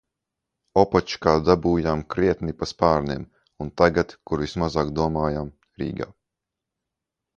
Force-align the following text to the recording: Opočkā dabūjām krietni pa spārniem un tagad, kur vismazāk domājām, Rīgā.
Opočkā 0.83 1.33
dabūjām 1.49 2.01
krietni 2.15 2.55
pa 2.61 2.69
spārniem 2.71 3.27
un 3.65 3.71
tagad, 3.83 4.17
kur 4.31 4.45
vismazāk 4.45 4.91
domājām, 5.01 5.53
Rīgā. 5.83 6.09